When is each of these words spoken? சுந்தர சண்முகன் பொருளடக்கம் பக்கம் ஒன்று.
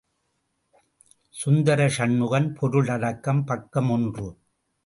சுந்தர 1.33 1.87
சண்முகன் 1.97 2.49
பொருளடக்கம் 2.61 3.45
பக்கம் 3.45 3.89
ஒன்று. 3.89 4.27